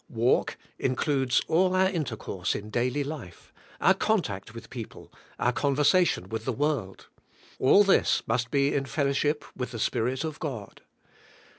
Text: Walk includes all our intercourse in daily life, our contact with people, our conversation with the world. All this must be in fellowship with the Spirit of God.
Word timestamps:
Walk 0.09 0.57
includes 0.79 1.43
all 1.47 1.75
our 1.75 1.87
intercourse 1.87 2.55
in 2.55 2.71
daily 2.71 3.03
life, 3.03 3.53
our 3.79 3.93
contact 3.93 4.55
with 4.55 4.71
people, 4.71 5.13
our 5.37 5.53
conversation 5.53 6.27
with 6.27 6.43
the 6.43 6.51
world. 6.51 7.05
All 7.59 7.83
this 7.83 8.23
must 8.25 8.49
be 8.49 8.73
in 8.73 8.85
fellowship 8.85 9.45
with 9.55 9.69
the 9.69 9.77
Spirit 9.79 10.23
of 10.23 10.39
God. 10.39 10.81